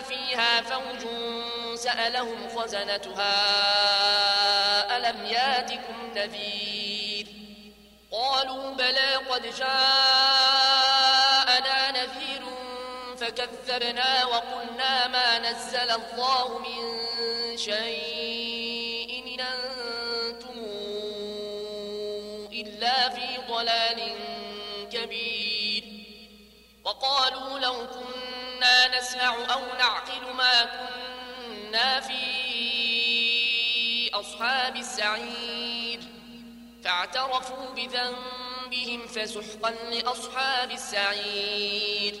فيها 0.00 0.62
فوج 0.62 1.06
سألهم 1.74 2.48
خزنتها 2.48 3.36
ألم 4.96 5.26
ياتكم 5.26 6.12
نذير؟ 6.16 7.26
قالوا 8.12 8.74
بلى 8.74 9.14
قد 9.14 9.42
جاءنا 9.42 9.80
نذير 11.90 12.42
فكذبنا 13.16 14.24
وقلنا 14.24 15.08
ما 15.08 15.38
نزل 15.38 15.90
الله 15.90 16.58
من 16.58 16.96
شيء 17.56 19.24
إن 19.26 19.40
أنتم 19.40 20.58
إلا 22.52 23.08
في 23.08 23.38
ضلال 23.48 24.14
كبير. 24.92 25.84
وقالوا 26.84 27.58
لو 27.58 27.86
نسمع 28.98 29.34
أو 29.54 29.60
نعقل 29.78 30.32
ما 30.34 30.64
كنا 30.64 32.00
في 32.00 32.16
أصحاب 34.14 34.76
السعير. 34.76 36.00
فاعترفوا 36.84 37.70
بذنبهم 37.76 39.06
فسحقا 39.06 39.70
لأصحاب 39.70 40.70
السعير. 40.70 42.14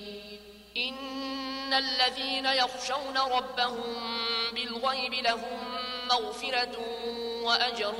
إن 0.76 1.72
الذين 1.72 2.46
يخشون 2.46 3.18
ربهم 3.18 3.94
بالغيب 4.52 5.14
لهم 5.14 5.78
مغفرة 6.10 6.78
وأجر 7.42 7.94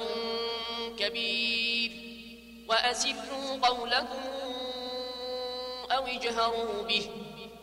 كبير. 0.98 1.90
وأسروا 2.68 3.58
قولكم 3.62 4.22
أو 5.90 6.06
اجهروا 6.06 6.82
به. 6.82 7.10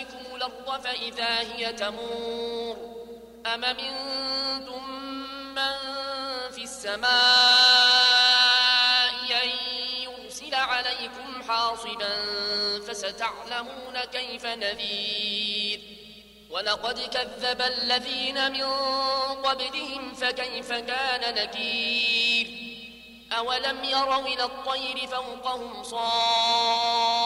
بكم 0.00 0.36
الأرض 0.36 0.80
فإذا 0.84 1.38
هي 1.40 1.72
تمور 1.72 2.76
أم 3.46 3.60
منتم 3.60 4.90
من 5.54 5.76
في 6.52 6.62
السماء 6.62 7.06
أن 9.44 9.50
يرسل 10.02 10.54
عليكم 10.54 11.42
حاصبا 11.48 12.16
فستعلمون 12.88 14.00
كيف 14.12 14.46
نذير 14.46 15.80
ولقد 16.50 17.00
كذب 17.00 17.62
الذين 17.62 18.52
من 18.52 18.64
قبلهم 19.42 20.14
فكيف 20.14 20.72
كان 20.72 21.34
نكير 21.34 22.66
أولم 23.32 23.84
يروا 23.84 24.26
إلى 24.26 24.44
الطير 24.44 25.06
فوقهم 25.06 25.82
صافات 25.82 27.25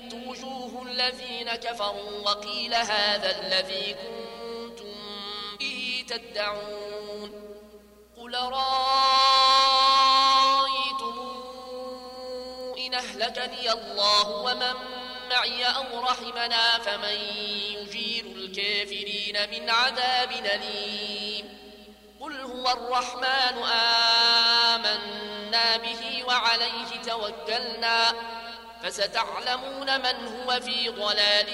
وجهت 0.00 0.14
وجوه 0.14 0.82
الذين 0.82 1.50
كفروا 1.50 2.20
وقيل 2.24 2.74
هذا 2.74 3.40
الذي 3.40 3.94
كنتم 3.94 4.94
به 5.60 6.04
تدعون 6.08 7.32
قل 8.16 8.34
رأيتم 8.34 8.70
إن 12.78 12.94
أهلكني 12.94 13.72
الله 13.72 14.28
ومن 14.28 14.74
معي 15.30 15.64
أو 15.64 16.00
رحمنا 16.00 16.78
فمن 16.78 17.18
يجير 17.70 18.24
الكافرين 18.26 19.50
من 19.50 19.70
عذاب 19.70 20.32
أليم 20.32 21.58
قل 22.20 22.40
هو 22.40 22.70
الرحمن 22.70 23.62
آمنا 24.74 25.76
به 25.76 26.24
وعليه 26.26 27.02
توكلنا 27.06 28.12
فستعلمون 28.82 30.00
من 30.00 30.16
هو 30.26 30.60
في 30.60 30.88
ضلال 30.88 31.46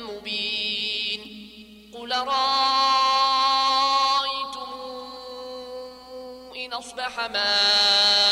مبين. 0.00 1.20
قل 1.94 2.12
رأيتم 2.12 2.34
إن 6.56 6.72
أصبح 6.72 7.20
ماؤكم 7.20 8.23